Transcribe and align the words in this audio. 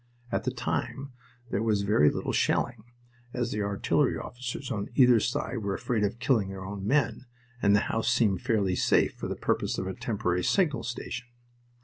At 0.31 0.45
the 0.45 0.51
time 0.51 1.13
there 1.51 1.61
was 1.61 1.83
very 1.83 2.09
little 2.09 2.31
shelling, 2.33 2.85
as 3.35 3.51
the 3.51 3.61
artillery 3.61 4.17
officers 4.17 4.71
on 4.71 4.89
either 4.95 5.19
side 5.19 5.59
were 5.59 5.75
afraid 5.75 6.03
of 6.03 6.17
killing 6.17 6.49
their 6.49 6.65
own 6.65 6.87
men, 6.87 7.27
and 7.61 7.75
the 7.75 7.81
house 7.81 8.09
seemed 8.11 8.41
fairly 8.41 8.73
safe 8.75 9.13
for 9.13 9.27
the 9.27 9.35
purpose 9.35 9.77
of 9.77 9.85
a 9.85 9.93
temporary 9.93 10.43
signal 10.43 10.81
station. 10.81 11.27